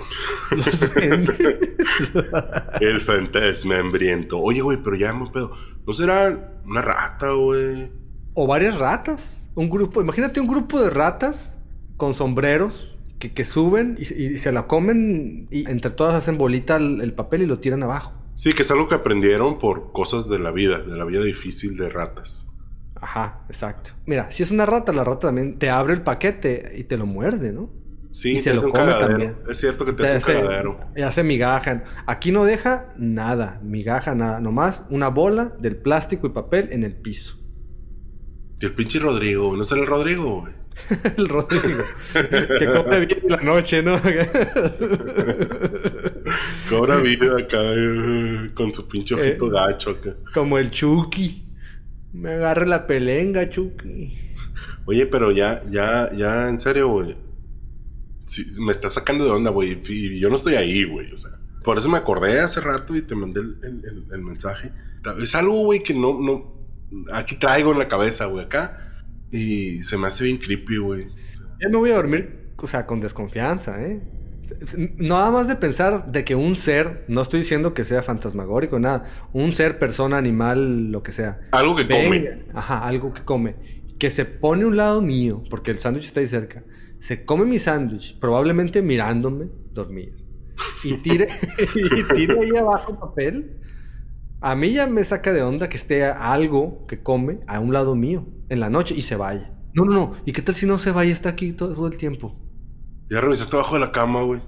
Los 0.51 0.93
duendes. 0.93 1.39
El 2.81 2.99
fantasma 2.99 3.79
hambriento. 3.79 4.39
Oye, 4.39 4.59
güey, 4.59 4.77
pero 4.83 4.97
ya 4.97 5.13
me 5.13 5.29
pedo. 5.29 5.53
¿No 5.85 5.93
será 5.93 6.59
una 6.65 6.81
rata, 6.81 7.31
güey? 7.31 7.89
O 8.37 8.47
varias 8.47 8.77
ratas. 8.77 9.49
Un 9.55 9.69
grupo, 9.69 10.01
imagínate 10.01 10.39
un 10.39 10.47
grupo 10.47 10.79
de 10.81 10.89
ratas 10.91 11.59
con 11.97 12.13
sombreros 12.13 12.95
que, 13.19 13.33
que 13.33 13.43
suben 13.45 13.95
y, 13.97 14.03
y 14.23 14.37
se 14.37 14.51
la 14.51 14.67
comen 14.67 15.47
y 15.51 15.69
entre 15.69 15.91
todas 15.91 16.13
hacen 16.15 16.37
bolita 16.37 16.75
el, 16.77 17.01
el 17.01 17.13
papel 17.13 17.41
y 17.41 17.45
lo 17.47 17.59
tiran 17.59 17.81
abajo. 17.83 18.13
Sí, 18.35 18.53
que 18.53 18.61
es 18.61 18.69
algo 18.71 18.87
que 18.87 18.93
aprendieron 18.95 19.57
por 19.57 19.91
cosas 19.91 20.29
de 20.29 20.37
la 20.37 20.51
vida, 20.51 20.83
de 20.83 20.95
la 20.95 21.05
vida 21.05 21.23
difícil 21.23 21.75
de 21.75 21.89
ratas. 21.89 22.45
Ajá, 22.95 23.45
exacto. 23.49 23.91
Mira, 24.05 24.31
si 24.31 24.43
es 24.43 24.51
una 24.51 24.65
rata, 24.65 24.91
la 24.93 25.03
rata 25.03 25.27
también 25.27 25.57
te 25.59 25.69
abre 25.69 25.93
el 25.93 26.03
paquete 26.03 26.73
y 26.77 26.83
te 26.83 26.97
lo 26.97 27.05
muerde, 27.07 27.51
¿no? 27.53 27.71
Sí, 28.11 28.37
Y 28.37 28.41
te 28.41 28.51
se 28.51 28.53
lo 28.53 28.63
un 28.63 28.71
come 28.71 28.93
también. 28.95 29.37
Es 29.49 29.57
cierto 29.59 29.85
que 29.85 29.93
te, 29.93 30.03
Te 30.03 30.09
hace 30.09 30.17
un 30.17 30.23
hace, 30.23 30.33
cagadero. 30.33 30.79
y 30.95 31.01
hace 31.01 31.23
migaja. 31.23 31.83
Aquí 32.07 32.31
no 32.31 32.45
deja 32.45 32.89
nada, 32.97 33.59
migaja, 33.63 34.15
nada. 34.15 34.39
Nomás 34.41 34.83
una 34.89 35.09
bola 35.09 35.55
del 35.59 35.77
plástico 35.77 36.27
y 36.27 36.31
papel 36.31 36.69
en 36.71 36.83
el 36.83 36.95
piso. 36.95 37.37
Y 38.59 38.65
el 38.65 38.73
pinche 38.73 38.99
Rodrigo, 38.99 39.55
¿no 39.55 39.63
será 39.63 39.81
el 39.81 39.87
Rodrigo, 39.87 40.41
güey? 40.41 40.53
el 41.17 41.27
Rodrigo. 41.29 41.83
que 42.13 42.65
come 42.65 42.99
bien 43.05 43.19
en 43.23 43.29
la 43.29 43.37
noche, 43.37 43.81
¿no? 43.83 43.99
Cobra 46.69 46.97
vida 46.97 47.37
acá 47.39 47.59
eh, 47.61 48.51
con 48.53 48.73
su 48.73 48.87
pinche 48.87 49.15
ojito 49.15 49.47
Eh. 49.47 49.51
gacho 49.51 49.91
acá. 49.91 50.15
Como 50.33 50.57
el 50.57 50.69
Chucky. 50.71 51.43
Me 52.13 52.33
agarre 52.33 52.65
la 52.67 52.87
pelenga, 52.87 53.49
Chucky. 53.49 54.17
Oye, 54.85 55.05
pero 55.05 55.31
ya, 55.31 55.61
ya, 55.69 56.09
ya, 56.15 56.49
en 56.49 56.59
serio, 56.59 56.87
güey. 56.89 57.15
Sí, 58.25 58.45
me 58.59 58.71
está 58.71 58.89
sacando 58.89 59.23
de 59.25 59.31
onda, 59.31 59.51
güey. 59.51 59.79
Y 59.87 60.19
yo 60.19 60.29
no 60.29 60.35
estoy 60.35 60.55
ahí, 60.55 60.83
güey. 60.83 61.11
O 61.13 61.17
sea, 61.17 61.31
por 61.63 61.77
eso 61.77 61.89
me 61.89 61.97
acordé 61.97 62.39
hace 62.39 62.59
rato 62.61 62.95
y 62.95 63.01
te 63.01 63.15
mandé 63.15 63.41
el, 63.41 63.57
el- 63.63 63.83
el- 63.85 64.05
el 64.13 64.21
mensaje. 64.21 64.71
Es 65.21 65.35
algo, 65.35 65.61
güey, 65.63 65.83
que 65.83 65.93
no, 65.93 66.19
no. 66.19 66.56
Aquí 67.13 67.35
traigo 67.35 67.71
en 67.71 67.79
la 67.79 67.87
cabeza, 67.87 68.25
güey, 68.25 68.45
acá. 68.45 68.77
Y 69.31 69.81
se 69.83 69.97
me 69.97 70.07
hace 70.07 70.23
bien 70.23 70.37
creepy, 70.37 70.77
güey. 70.77 71.07
Ya 71.59 71.69
me 71.69 71.77
voy 71.77 71.91
a 71.91 71.95
dormir, 71.95 72.51
o 72.57 72.67
sea, 72.67 72.85
con 72.85 73.01
desconfianza, 73.01 73.81
¿eh? 73.81 74.01
Nada 74.97 75.31
más 75.31 75.47
de 75.47 75.55
pensar 75.55 76.11
de 76.11 76.23
que 76.23 76.35
un 76.35 76.55
ser, 76.55 77.03
no 77.07 77.21
estoy 77.21 77.41
diciendo 77.41 77.73
que 77.73 77.83
sea 77.83 78.01
fantasmagórico, 78.03 78.79
nada, 78.79 79.05
un 79.33 79.53
ser, 79.53 79.77
persona, 79.77 80.17
animal, 80.17 80.91
lo 80.91 81.03
que 81.03 81.11
sea. 81.11 81.39
Algo 81.51 81.75
que 81.75 81.87
come. 81.87 82.09
venga, 82.09 82.39
Ajá, 82.53 82.87
algo 82.87 83.13
que 83.13 83.23
come. 83.23 83.55
Que 83.99 84.09
se 84.09 84.25
pone 84.25 84.63
a 84.63 84.67
un 84.67 84.77
lado 84.77 85.01
mío, 85.01 85.43
porque 85.49 85.71
el 85.71 85.79
sándwich 85.79 86.05
está 86.05 86.19
ahí 86.21 86.27
cerca. 86.27 86.63
Se 86.99 87.25
come 87.25 87.45
mi 87.45 87.59
sándwich, 87.59 88.17
probablemente 88.19 88.81
mirándome 88.81 89.47
dormir. 89.73 90.13
Y 90.83 90.93
tire, 90.95 91.27
y 91.75 92.13
tire 92.13 92.39
ahí 92.39 92.55
abajo 92.57 92.97
papel. 92.99 93.59
A 94.41 94.55
mí 94.55 94.71
ya 94.71 94.87
me 94.87 95.03
saca 95.03 95.33
de 95.33 95.41
onda 95.41 95.67
que 95.69 95.77
esté 95.77 96.05
algo 96.05 96.85
que 96.87 97.01
come 97.01 97.39
a 97.47 97.59
un 97.59 97.73
lado 97.73 97.95
mío 97.95 98.25
en 98.49 98.59
la 98.59 98.69
noche 98.69 98.93
y 98.95 99.01
se 99.01 99.15
vaya. 99.15 99.53
No, 99.73 99.83
no, 99.85 99.93
no. 99.93 100.15
¿Y 100.25 100.31
qué 100.31 100.41
tal 100.41 100.55
si 100.55 100.65
no 100.65 100.77
se 100.79 100.91
vaya? 100.91 101.11
Está 101.11 101.29
aquí 101.29 101.53
todo, 101.53 101.73
todo 101.73 101.87
el 101.87 101.97
tiempo. 101.97 102.35
Ya 103.09 103.19
revisaste 103.21 103.55
abajo 103.55 103.75
de 103.75 103.81
la 103.81 103.91
cama, 103.91 104.21
güey. 104.23 104.41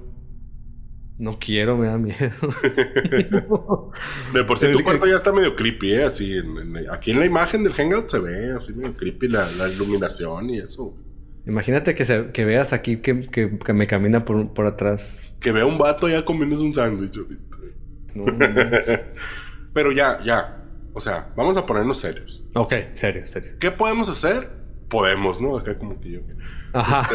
No 1.18 1.38
quiero, 1.40 1.76
me 1.78 1.88
da 1.88 1.98
miedo. 1.98 2.16
De 4.34 4.44
por 4.46 4.58
sí 4.60 4.68
El 4.68 4.72
tu 4.74 4.78
que- 4.80 4.84
cuarto 4.86 5.08
ya 5.08 5.18
está 5.18 5.32
medio 5.34 5.56
creepy, 5.56 5.94
¿eh? 5.94 6.04
Así, 6.06 6.34
en- 6.34 6.58
en- 6.78 6.90
aquí 6.92 7.12
en 7.12 7.20
la 7.20 7.26
imagen 7.26 7.64
del 7.64 7.74
Hangout 7.74 8.10
se 8.10 8.20
ve 8.20 8.52
así 8.52 8.74
medio 8.74 8.96
creepy 8.96 9.28
la, 9.28 9.46
la 9.58 9.68
iluminación 9.70 10.50
y 10.52 10.60
eso. 10.60 10.96
Imagínate 11.46 11.94
que, 11.96 12.06
se- 12.06 12.32
que 12.32 12.46
veas 12.46 12.72
aquí 12.74 12.98
que, 12.98 13.22
que- 13.30 13.58
que 13.58 13.74
me 13.74 13.88
camina 13.88 14.24
por, 14.24 14.54
por 14.54 14.66
atrás. 14.66 15.34
Que 15.42 15.52
vea 15.52 15.66
un 15.66 15.78
vato 15.78 16.08
ya 16.08 16.24
comiéndose 16.24 16.64
un 16.64 16.74
sándwich 16.74 17.18
ahorita. 17.18 17.58
No, 18.16 18.26
no, 18.26 18.32
no. 18.38 18.46
Pero 19.74 19.92
ya, 19.92 20.18
ya. 20.24 20.64
O 20.94 21.00
sea, 21.00 21.32
vamos 21.36 21.56
a 21.58 21.66
ponernos 21.66 22.00
serios. 22.00 22.44
ok, 22.56 22.74
serio, 22.94 23.26
serio. 23.28 23.52
¿Qué 23.60 23.72
podemos 23.72 24.10
hacer? 24.10 24.50
Podemos, 24.90 25.40
¿no? 25.40 25.56
Acá 25.58 25.78
como 25.78 26.00
que 26.02 26.12
yo. 26.12 26.20
Ajá. 26.74 27.08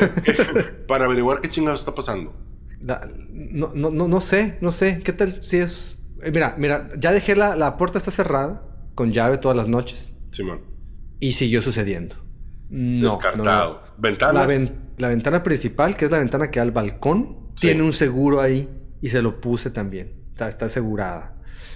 Para 0.87 1.07
averiguar 1.07 1.41
qué 1.41 1.51
chingados 1.51 1.81
está 1.81 1.95
pasando. 1.95 2.33
No, 2.81 3.71
no, 3.75 3.91
no, 3.91 4.07
no 4.09 4.21
sé, 4.21 4.59
no 4.61 4.71
sé. 4.73 5.01
¿Qué 5.03 5.13
tal 5.13 5.43
si 5.43 5.59
es...? 5.59 6.07
eh, 6.23 6.31
mira, 6.31 6.55
mira, 6.59 6.89
ya 6.99 7.13
dejé 7.13 7.35
la, 7.35 7.57
la 7.57 7.77
puerta 7.77 7.99
está 7.99 8.11
cerrada, 8.11 8.63
con 8.95 9.11
llave 9.13 9.39
todas 9.39 9.57
las 9.57 9.69
noches, 9.69 10.15
Simón. 10.31 10.61
y 11.19 11.33
siguió 11.33 11.61
sucediendo. 11.63 12.17
No, 12.71 13.09
Descartado. 13.09 13.45
no, 13.45 13.75
no. 13.75 13.81
Ventanas. 13.99 14.35
La, 14.35 14.47
ven- 14.47 14.75
la 14.99 15.09
ventana 15.09 15.43
principal, 15.43 15.97
que 15.97 16.05
es 16.05 16.11
la 16.11 16.19
ventana 16.19 16.51
que 16.51 16.61
da 16.61 16.63
al 16.63 16.71
balcón, 16.71 17.51
Sí. 17.57 17.69
tiene 17.69 17.83
un 17.83 17.93
seguro 17.93 18.41
ahí 18.41 18.69
y 19.01 19.09
se 19.11 19.21
lo 19.23 19.41
puse 19.41 19.71
también. 19.71 20.13
Está, 20.35 20.49
está 20.49 20.67
asegurada. 20.67 21.33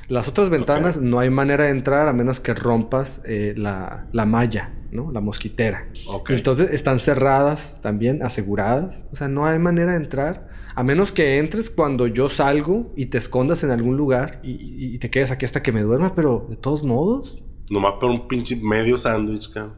Las 0.09 0.27
otras 0.27 0.51
ventanas 0.51 0.97
no 0.97 1.21
hay 1.21 1.31
manera 1.31 1.65
de 1.65 1.71
entrar 1.71 2.09
a 2.09 2.13
menos 2.13 2.41
que 2.41 2.55
rompas 2.55 3.21
eh, 3.25 3.55
la, 3.57 4.07
la 4.13 4.27
malla, 4.27 4.73
¿no? 4.91 5.13
La 5.13 5.21
mosquitera. 5.21 5.87
Entonces 6.35 6.71
están 6.73 6.99
cerradas 6.99 7.79
también, 7.83 8.23
aseguradas. 8.23 9.07
O 9.13 9.17
sea, 9.17 9.29
no 9.29 9.47
hay 9.47 9.59
manera 9.59 9.93
de 9.93 9.99
entrar. 9.99 10.49
A 10.75 10.83
menos 10.83 11.13
que 11.13 11.39
entres 11.39 11.71
cuando 11.71 12.07
yo 12.07 12.29
salgo 12.29 12.93
y 12.97 13.07
te 13.07 13.19
escondas 13.19 13.63
en 13.65 13.71
algún 13.71 13.97
lugar 13.97 14.41
y, 14.43 14.53
y- 14.53 14.95
y 14.95 14.99
te 14.99 15.11
quedes 15.11 15.31
aquí 15.31 15.45
hasta 15.45 15.63
que 15.63 15.73
me 15.73 15.83
duerma, 15.83 16.15
pero 16.15 16.47
de 16.49 16.57
todos 16.57 16.83
modos. 16.85 17.43
Nomás 17.71 17.95
por 18.01 18.11
un 18.11 18.27
pinche 18.29 18.57
medio 18.57 18.97
sándwich, 18.97 19.53
cabrón. 19.53 19.75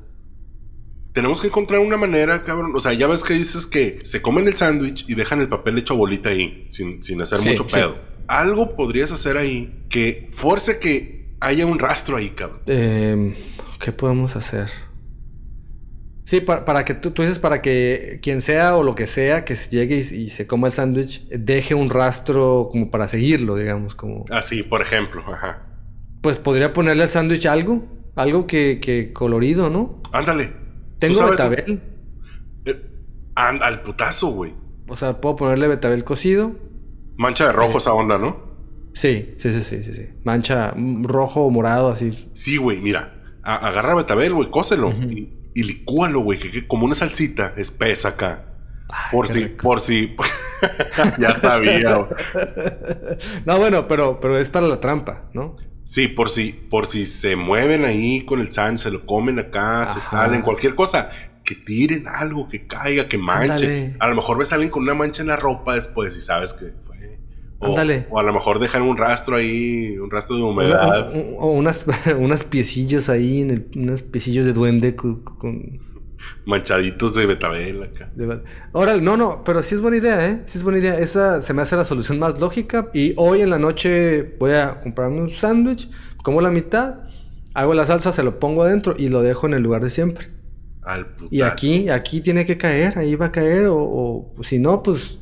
Tenemos 1.13 1.41
que 1.41 1.49
encontrar 1.49 1.81
una 1.81 1.97
manera, 1.97 2.45
cabrón. 2.45 2.73
O 2.77 2.81
sea, 2.81 2.93
ya 2.93 3.09
ves 3.09 3.25
que 3.25 3.35
dices 3.35 3.67
que 3.67 3.99
se 4.05 4.23
comen 4.23 4.47
el 4.47 4.55
sándwich 4.55 5.07
y 5.09 5.15
dejan 5.17 5.41
el 5.41 5.49
papel 5.49 5.77
hecho 5.79 5.97
bolita 5.97 6.29
ahí, 6.29 6.65
sin, 6.69 7.03
sin 7.03 7.21
hacer 7.21 7.39
Sí, 7.39 7.49
mucho 7.51 7.65
sí. 7.65 7.71
Algo 8.31 8.77
podrías 8.77 9.11
hacer 9.11 9.37
ahí 9.37 9.85
que 9.89 10.29
fuerce 10.33 10.79
que 10.79 11.35
haya 11.41 11.67
un 11.67 11.79
rastro 11.81 12.17
ahí, 12.17 12.31
cabrón. 12.31 12.61
Eh, 12.67 13.35
¿Qué 13.81 13.91
podemos 13.91 14.37
hacer? 14.37 14.69
Sí, 16.27 16.41
para, 16.41 16.65
para 16.65 16.85
que 16.85 16.95
tú, 16.95 17.11
tú 17.11 17.23
dices 17.23 17.41
para 17.41 17.61
que 17.61 18.21
quien 18.23 18.41
sea 18.41 18.77
o 18.77 18.85
lo 18.85 18.95
que 18.95 19.09
sea 19.09 19.45
que 19.45 19.57
llegue 19.57 19.97
y, 19.97 20.15
y 20.15 20.31
se 20.31 20.47
coma 20.47 20.69
el 20.69 20.73
sándwich 20.73 21.27
deje 21.29 21.75
un 21.75 21.91
rastro 21.91 22.69
como 22.71 22.89
para 22.89 23.09
seguirlo, 23.09 23.57
digamos, 23.57 23.97
como... 23.97 24.27
Así, 24.31 24.63
por 24.63 24.81
ejemplo, 24.81 25.25
ajá. 25.27 25.67
Pues 26.23 26.39
podría 26.39 26.73
ponerle 26.73 27.03
al 27.03 27.09
sándwich 27.09 27.47
algo, 27.47 27.85
algo 28.15 28.47
que, 28.47 28.79
que 28.81 29.13
colorido, 29.13 29.71
¿no? 29.71 30.01
Ándale. 30.13 30.47
¿Tú 30.47 30.53
Tengo 31.01 31.31
betabel, 31.31 31.81
Eh, 32.65 32.81
al 33.35 33.83
putazo, 33.83 34.29
güey. 34.29 34.55
o 34.87 34.97
sea, 34.97 35.21
puedo 35.21 35.35
ponerle 35.35 35.67
betabel 35.67 36.05
cocido. 36.05 36.70
Mancha 37.21 37.47
de 37.47 37.53
rojo 37.53 37.79
esa 37.79 37.93
onda, 37.93 38.17
¿no? 38.19 38.49
Sí, 38.95 39.35
sí, 39.39 39.51
sí, 39.53 39.63
sí, 39.63 39.85
sí, 39.85 39.95
sí. 39.95 40.07
Mancha 40.25 40.73
mm, 40.75 41.05
rojo 41.05 41.43
o 41.45 41.51
morado, 41.51 41.91
así. 41.91 42.11
Sí, 42.35 42.57
güey, 42.57 42.81
mira. 42.81 43.15
a- 43.43 43.69
agarra 43.69 43.95
betabel, 43.95 44.33
güey, 44.33 44.51
cóselo. 44.51 44.91
Y, 44.91 45.33
y 45.55 45.63
licúalo, 45.63 46.21
güey, 46.21 46.39
que, 46.39 46.51
que 46.51 46.67
como 46.67 46.87
una 46.87 46.95
salsita 46.95 47.53
espesa 47.57 48.09
acá. 48.11 48.47
Ay, 48.89 49.09
Por 49.13 49.29
si, 49.29 49.45
por 49.45 49.81
si. 49.81 50.17
ya 51.19 51.39
sabía, 51.39 51.95
güey. 51.97 52.11
no, 53.47 53.59
bueno, 53.59 53.87
pero, 53.87 54.19
pero 54.19 54.39
es 54.39 54.49
para 54.49 54.67
la 54.67 54.81
trampa, 54.81 55.29
¿no? 55.35 55.57
Sí, 55.85 56.09
por 56.09 56.31
si, 56.31 56.53
por 56.53 56.87
si 56.87 57.05
se 57.07 57.37
mueven 57.37 57.85
ahí 57.85 58.25
con 58.25 58.41
el 58.41 58.51
sándwich, 58.51 58.83
se 58.85 58.91
lo 58.91 59.05
comen 59.07 59.39
acá, 59.39 59.87
se 59.89 60.01
salen, 60.01 60.43
cualquier 60.43 60.75
cosa, 60.75 61.11
que 61.45 61.55
tiren 61.55 62.07
algo, 62.09 62.49
que 62.49 62.67
caiga, 62.67 63.09
que 63.09 63.19
manche. 63.19 63.53
Ándale. 63.53 63.97
A 63.99 64.09
lo 64.09 64.15
mejor 64.15 64.39
ves 64.39 64.53
a 64.53 64.55
alguien 64.55 64.71
con 64.71 64.83
una 64.85 64.95
mancha 64.95 65.23
en 65.23 65.29
la 65.29 65.37
ropa 65.37 65.75
después 65.75 66.17
y 66.17 66.21
sabes 66.21 66.53
que. 66.55 66.73
O, 67.63 67.77
a 68.19 68.23
lo 68.23 68.33
mejor 68.33 68.59
dejan 68.59 68.83
un 68.83 68.97
rastro 68.97 69.37
ahí, 69.37 69.99
un 69.99 70.11
rastro 70.11 70.37
de 70.37 70.43
humedad. 70.43 71.13
o 71.37 71.53
unas, 71.53 71.87
unas 72.19 72.43
piecillos 72.43 73.11
ahí, 73.11 73.43
en 73.43 73.51
el, 73.51 73.67
unos 73.77 74.03
piecillos 74.03 74.47
de 74.47 74.55
duende 74.55 74.97
con... 74.97 75.23
Manchaditos 76.47 77.15
de 77.15 77.27
betabel 77.27 77.83
acá. 77.83 78.11
Órale, 78.73 79.03
no, 79.03 79.17
no, 79.17 79.45
pero 79.45 79.63
sí 79.63 79.75
es 79.75 79.81
buena 79.83 79.99
idea, 79.99 80.27
¿eh? 80.27 80.43
Sí 80.47 80.59
es 80.59 80.65
buena 80.65 80.79
idea. 80.79 80.99
Esa 80.99 81.43
se 81.43 81.53
me 81.53 81.63
hace 81.63 81.77
la 81.77 81.85
solución 81.85 82.19
más 82.19 82.41
lógica. 82.41 82.91
Y 82.95 83.13
hoy 83.17 83.43
en 83.43 83.51
la 83.51 83.59
noche 83.59 84.37
voy 84.39 84.53
a 84.53 84.81
comprarme 84.81 85.21
un 85.21 85.31
sándwich, 85.31 85.91
como 86.23 86.41
la 86.41 86.51
mitad, 86.51 87.01
hago 87.55 87.75
la 87.75 87.85
salsa, 87.85 88.13
se 88.13 88.23
lo 88.23 88.39
pongo 88.39 88.63
adentro 88.63 88.95
y 88.97 89.09
lo 89.09 89.23
dejo 89.23 89.47
en 89.47 89.55
el 89.55 89.63
lugar 89.63 89.83
de 89.83 89.91
siempre. 89.91 90.29
Al. 90.83 91.09
Y 91.31 91.43
aquí, 91.43 91.89
aquí 91.91 92.21
tiene 92.21 92.47
que 92.47 92.57
caer, 92.57 92.99
ahí 92.99 93.15
va 93.17 93.27
a 93.27 93.33
caer, 93.33 93.67
o, 93.67 93.77
o 93.77 94.43
si 94.43 94.59
no, 94.59 94.83
pues 94.83 95.19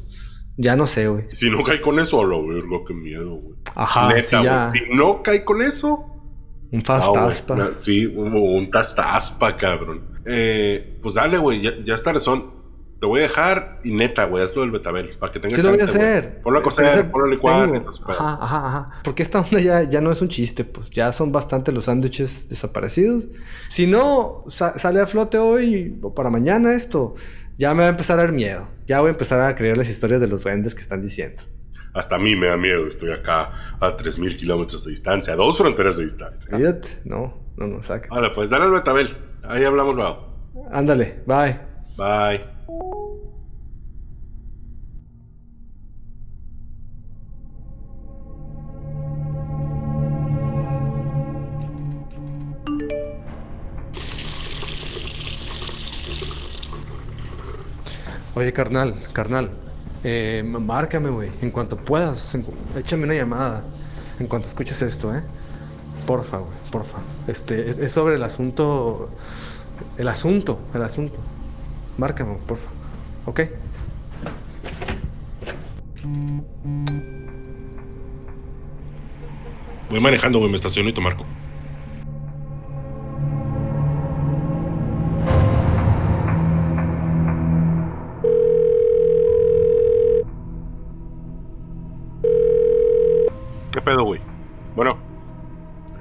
Ya 0.60 0.74
no 0.76 0.86
sé, 0.86 1.06
güey. 1.08 1.24
Si 1.30 1.48
no 1.50 1.62
cae 1.62 1.80
con 1.80 1.98
eso, 2.00 2.20
a 2.20 2.26
la 2.26 2.36
verga, 2.38 2.78
qué 2.86 2.92
miedo, 2.92 3.36
güey. 3.36 3.54
Ajá, 3.76 4.08
Neta, 4.12 4.22
sí, 4.28 4.34
güey. 4.36 4.44
ya. 4.44 4.70
Si 4.72 4.80
no 4.94 5.22
cae 5.22 5.44
con 5.44 5.62
eso, 5.62 6.04
Un 6.70 6.80
Ah, 6.80 6.84
fast 6.84 7.08
güey, 7.08 7.22
aspa. 7.24 7.56
na- 7.56 7.70
Sí, 7.76 8.04
un, 8.04 8.34
un 8.34 8.70
tastaspa, 8.70 9.56
cabrón. 9.56 10.18
Eh, 10.26 10.98
pues 11.00 11.14
dale, 11.14 11.38
güey, 11.38 11.62
ya, 11.62 11.70
ya 11.82 11.94
está 11.94 12.12
razón. 12.12 12.58
Te 13.00 13.06
voy 13.06 13.20
a 13.20 13.22
dejar 13.22 13.80
y 13.84 13.92
neta, 13.92 14.24
güey, 14.26 14.42
hazlo 14.44 14.60
del 14.62 14.72
betabel 14.72 15.10
para 15.18 15.32
que 15.32 15.38
tenga 15.40 15.54
Sí 15.56 15.62
lo 15.62 15.70
voy 15.70 15.80
a 15.80 15.84
hacer. 15.84 16.42
Ponlo 16.42 16.58
a 16.58 16.62
Pero 16.62 16.64
cocer, 16.64 17.10
ponlo 17.10 17.26
a 17.26 17.30
licuar. 17.30 17.68
entonces, 17.74 18.04
Ajá, 18.06 18.38
ajá, 18.42 18.66
ajá. 18.66 18.90
Porque 19.04 19.22
esta 19.22 19.40
onda 19.40 19.60
ya, 19.60 19.84
ya 19.84 20.00
no 20.00 20.10
es 20.12 20.20
un 20.20 20.28
chiste, 20.28 20.64
pues. 20.64 20.90
Ya 20.90 21.12
son 21.12 21.30
bastante 21.32 21.70
los 21.72 21.84
sándwiches 21.84 22.48
desaparecidos. 22.48 23.28
Si 23.70 23.86
no 23.86 24.44
sa- 24.48 24.76
sale 24.78 25.00
a 25.00 25.06
flote 25.06 25.38
hoy 25.38 25.96
o 26.02 26.12
para 26.12 26.28
mañana 26.28 26.74
esto, 26.74 27.14
ya 27.58 27.74
me 27.74 27.80
va 27.80 27.86
a 27.86 27.90
empezar 27.90 28.18
a 28.18 28.22
dar 28.22 28.32
miedo. 28.32 28.68
Ya 28.86 29.00
voy 29.00 29.08
a 29.08 29.10
empezar 29.10 29.40
a 29.40 29.54
creer 29.54 29.76
las 29.76 29.90
historias 29.90 30.20
de 30.20 30.28
los 30.28 30.44
duendes 30.44 30.74
que 30.74 30.80
están 30.80 31.02
diciendo. 31.02 31.42
Hasta 31.92 32.14
a 32.14 32.18
mí 32.18 32.36
me 32.36 32.46
da 32.46 32.56
miedo. 32.56 32.86
Estoy 32.86 33.10
acá 33.10 33.50
a 33.80 33.96
3.000 33.96 34.36
kilómetros 34.36 34.84
de 34.84 34.92
distancia, 34.92 35.32
a 35.32 35.36
dos 35.36 35.58
fronteras 35.58 35.96
de 35.96 36.04
distancia. 36.04 36.56
Fíjate. 36.56 37.00
No, 37.04 37.52
no, 37.56 37.66
no, 37.66 37.82
saca. 37.82 38.08
Vale, 38.08 38.30
pues 38.30 38.48
dale 38.48 38.64
al 38.64 38.70
betabel. 38.70 39.14
Ahí 39.42 39.64
hablamos 39.64 39.96
luego. 39.96 40.28
Ándale, 40.70 41.22
bye. 41.26 41.58
Bye. 41.96 42.57
Oye, 58.38 58.52
carnal, 58.52 58.94
carnal. 59.12 59.50
Eh, 60.04 60.44
márcame, 60.46 61.10
güey. 61.10 61.28
En 61.42 61.50
cuanto 61.50 61.76
puedas. 61.76 62.38
échame 62.76 63.02
una 63.02 63.14
llamada. 63.14 63.64
En 64.20 64.28
cuanto 64.28 64.46
escuches 64.46 64.80
esto, 64.80 65.12
¿eh? 65.12 65.24
Porfa, 66.06 66.38
güey. 66.38 66.52
Porfa. 66.70 66.98
Este, 67.26 67.68
es, 67.68 67.90
sobre 67.90 68.14
el 68.14 68.22
asunto. 68.22 69.10
El 69.96 70.06
asunto. 70.06 70.60
El 70.72 70.84
asunto. 70.84 71.16
Márcame, 71.96 72.36
porfa. 72.46 72.70
¿Ok? 73.26 73.40
Voy 79.90 79.98
manejando, 79.98 80.38
güey, 80.38 80.48
me 80.48 80.56
estaciono 80.56 80.88
y 80.90 80.92
te 80.92 81.00
marco. 81.00 81.26
Pedo, 93.88 94.04
güey? 94.04 94.20
Bueno, 94.76 94.96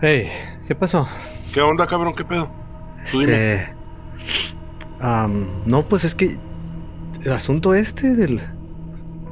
Hey, 0.01 0.29
¿qué 0.67 0.75
pasó? 0.75 1.07
¿qué 1.53 1.61
onda, 1.61 1.87
cabrón? 1.87 2.13
¿Qué 2.15 2.23
pedo? 2.23 2.49
Tú 3.11 3.19
dime. 3.21 3.53
Este. 3.55 3.75
no, 5.65 5.87
pues 5.87 6.03
es 6.03 6.13
que. 6.15 6.37
El 7.23 7.31
asunto 7.31 7.73
este 7.73 8.13
del. 8.15 8.39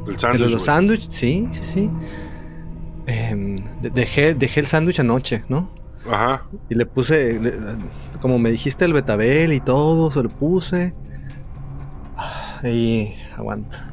El 0.07 0.13
de 0.13 0.19
sándwich, 0.19 0.41
los 0.41 0.51
güey. 0.53 0.63
sándwiches. 0.65 1.13
Sí, 1.13 1.47
sí, 1.51 1.63
sí. 1.63 1.91
Em, 3.07 3.55
de- 3.81 3.89
dejé, 3.91 4.33
dejé 4.33 4.61
el 4.61 4.65
sándwich 4.67 4.99
anoche, 4.99 5.43
¿no? 5.49 5.69
Ajá. 6.11 6.43
Y 6.69 6.75
le 6.75 6.85
puse, 6.85 7.39
le- 7.39 7.53
como 8.21 8.39
me 8.39 8.49
dijiste, 8.51 8.85
el 8.85 8.93
betabel 8.93 9.53
y 9.53 9.59
todo, 9.59 10.09
se 10.11 10.23
lo 10.23 10.29
puse. 10.29 10.93
Y 12.63 13.13
aguanta. 13.37 13.91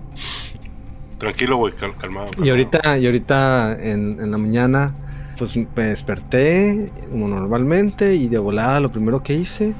Tranquilo, 1.23 1.57
güey, 1.57 1.73
cal- 1.77 1.97
calmado. 1.99 2.31
Y 2.43 2.51
ahorita, 2.51 2.99
y 2.99 3.07
ahorita 3.07 3.77
en, 3.81 4.19
en 4.21 4.31
la 4.33 4.39
mañana, 4.39 4.93
pues 5.39 5.57
me 5.57 5.85
desperté 5.85 6.91
como 7.13 7.29
normalmente 7.29 8.17
y 8.17 8.27
de 8.27 8.39
volada 8.39 8.81
lo 8.81 8.91
primero 8.91 9.23
que 9.23 9.35
hice 9.35 9.73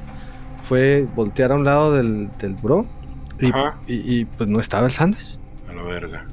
fue 0.61 1.05
voltear 1.15 1.51
a 1.51 1.55
un 1.55 1.65
lado 1.65 1.93
del, 1.93 2.29
del 2.39 2.53
bro 2.55 2.85
y, 3.41 3.47
y- 3.93 4.19
y, 4.21 4.25
pues 4.25 4.47
no 4.49 4.61
estaba 4.61 4.85
el 4.85 4.93
sándwich. 4.93 5.37
A 5.69 5.73
la 5.73 5.83
verga. 5.83 6.25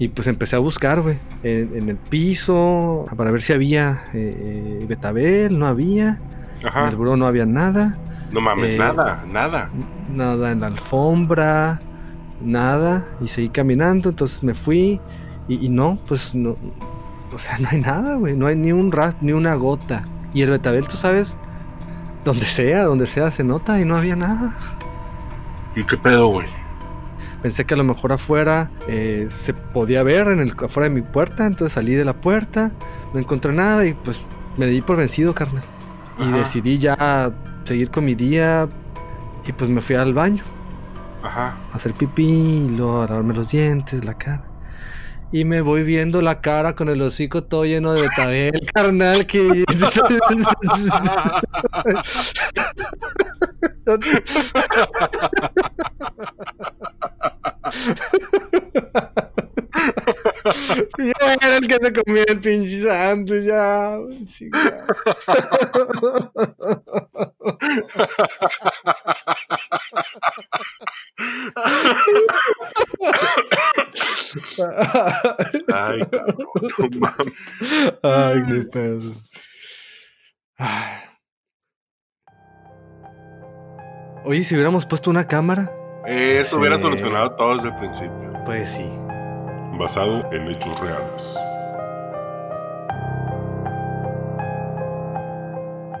Y 0.00 0.08
pues 0.08 0.26
empecé 0.26 0.56
a 0.56 0.58
buscar, 0.58 1.00
güey, 1.00 1.18
en, 1.44 1.70
en 1.76 1.88
el 1.88 1.96
piso 1.96 3.06
para 3.16 3.30
ver 3.30 3.42
si 3.42 3.52
había 3.52 4.02
eh, 4.14 4.80
eh, 4.82 4.84
betabel, 4.88 5.56
no 5.58 5.66
había. 5.68 6.20
En 6.60 6.66
Ajá. 6.66 6.88
el 6.88 6.96
bro 6.96 7.16
no 7.16 7.26
había 7.28 7.46
nada. 7.46 7.96
No 8.32 8.40
mames, 8.40 8.70
Eh, 8.70 8.78
nada, 8.78 9.24
nada. 9.30 9.70
nada 10.12 10.50
en 10.50 10.60
la 10.60 10.66
alfombra, 10.66 11.80
nada, 12.40 13.06
y 13.20 13.28
seguí 13.28 13.48
caminando, 13.48 14.10
entonces 14.10 14.42
me 14.42 14.54
fui 14.54 15.00
y, 15.48 15.66
y 15.66 15.68
no, 15.68 15.98
pues 16.06 16.34
no, 16.34 16.56
o 17.32 17.38
sea, 17.38 17.58
no 17.60 17.68
hay 17.70 17.80
nada, 17.80 18.14
güey, 18.16 18.36
no 18.36 18.46
hay 18.46 18.56
ni 18.56 18.72
un 18.72 18.92
ras, 18.92 19.16
ni 19.20 19.32
una 19.32 19.54
gota. 19.54 20.08
Y 20.34 20.42
el 20.42 20.50
betabel, 20.50 20.86
tú 20.86 20.96
sabes, 20.96 21.36
donde 22.24 22.46
sea, 22.46 22.84
donde 22.84 23.06
sea 23.06 23.30
se 23.30 23.44
nota 23.44 23.80
y 23.80 23.84
no 23.84 23.96
había 23.96 24.16
nada. 24.16 24.56
¿Y 25.74 25.84
qué 25.84 25.96
pedo, 25.96 26.28
güey? 26.28 26.48
Pensé 27.42 27.64
que 27.64 27.74
a 27.74 27.76
lo 27.76 27.84
mejor 27.84 28.12
afuera 28.12 28.70
eh, 28.88 29.26
se 29.30 29.54
podía 29.54 30.02
ver 30.02 30.28
en 30.28 30.40
el 30.40 30.52
afuera 30.52 30.88
de 30.88 30.94
mi 30.94 31.02
puerta, 31.02 31.46
entonces 31.46 31.74
salí 31.74 31.94
de 31.94 32.04
la 32.04 32.20
puerta, 32.20 32.72
no 33.12 33.20
encontré 33.20 33.52
nada 33.52 33.86
y 33.86 33.94
pues 33.94 34.20
me 34.56 34.66
di 34.66 34.82
por 34.82 34.96
vencido, 34.96 35.34
carnal. 35.34 35.62
Y 36.18 36.30
decidí 36.32 36.78
ya 36.78 37.32
seguir 37.64 37.90
con 37.90 38.04
mi 38.04 38.14
día 38.14 38.68
y 39.46 39.52
pues 39.52 39.70
me 39.70 39.80
fui 39.80 39.96
al 39.96 40.14
baño. 40.14 40.42
Ajá. 41.26 41.58
hacer 41.72 41.94
pipí 41.94 42.22
y 42.22 42.68
luego 42.68 43.04
lavarme 43.04 43.34
los 43.34 43.48
dientes, 43.48 44.04
la 44.04 44.14
cara. 44.14 44.44
Y 45.32 45.44
me 45.44 45.60
voy 45.60 45.82
viendo 45.82 46.22
la 46.22 46.40
cara 46.40 46.76
con 46.76 46.88
el 46.88 47.02
hocico 47.02 47.42
todo 47.42 47.64
lleno 47.64 47.92
de 47.92 48.02
betabel, 48.02 48.64
carnal, 48.72 49.26
que... 49.26 49.64
Yo 60.98 61.12
era 61.42 61.56
el 61.56 61.66
que 61.66 61.76
se 61.80 61.92
comía 61.92 62.24
el 62.28 62.40
pinche 62.40 62.80
sándwich, 62.82 63.44
ya, 63.44 63.98
chica. 64.26 64.84
Ay, 75.72 76.00
cabrón, 76.10 76.46
no 76.78 77.00
mames. 77.00 77.34
Ay, 78.02 78.42
qué 78.48 78.64
pedo. 78.72 79.12
Ay. 80.58 81.02
Oye, 84.24 84.42
si 84.42 84.54
hubiéramos 84.54 84.86
puesto 84.86 85.10
una 85.10 85.26
cámara, 85.26 85.70
Eso 86.04 86.58
hubiera 86.58 86.78
solucionado 86.78 87.32
todo 87.36 87.54
desde 87.56 87.68
el 87.68 87.76
principio. 87.76 88.32
pues 88.44 88.68
sí. 88.70 88.90
Basado 89.78 90.26
en 90.32 90.48
hechos 90.48 90.80
reales. 90.80 91.36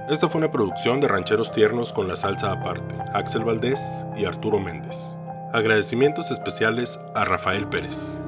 Esta 0.08 0.28
fue 0.28 0.38
una 0.38 0.50
producción 0.50 1.00
de 1.00 1.08
Rancheros 1.08 1.52
Tiernos 1.52 1.92
con 1.92 2.08
la 2.08 2.16
salsa 2.16 2.52
aparte, 2.52 2.94
Axel 3.12 3.44
Valdés 3.44 4.06
y 4.16 4.24
Arturo 4.24 4.58
Méndez. 4.58 5.16
Agradecimientos 5.52 6.30
especiales 6.30 6.98
a 7.14 7.26
Rafael 7.26 7.66
Pérez. 7.66 8.18